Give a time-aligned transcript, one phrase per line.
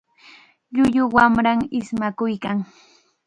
[0.75, 2.57] Llullu wamram ismakuykan.